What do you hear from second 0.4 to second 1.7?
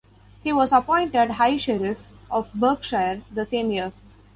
He was appointed High